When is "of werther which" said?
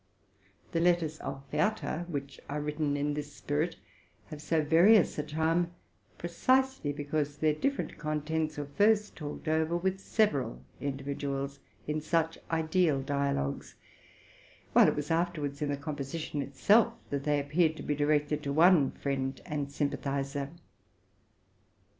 1.19-2.39